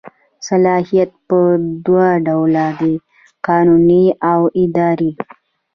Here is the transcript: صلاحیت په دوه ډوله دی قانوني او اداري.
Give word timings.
صلاحیت 0.47 1.11
په 1.27 1.39
دوه 1.85 2.07
ډوله 2.25 2.67
دی 2.79 2.93
قانوني 3.47 4.05
او 4.31 4.39
اداري. 4.63 5.11